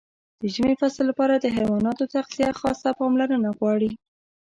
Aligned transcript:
د 0.41 0.43
ژمي 0.53 0.75
فصل 0.81 1.03
لپاره 1.11 1.33
د 1.37 1.45
حیواناتو 1.57 2.09
تغذیه 2.15 2.49
خاصه 2.59 2.89
پاملرنه 2.99 3.49
غواړي. 3.57 3.91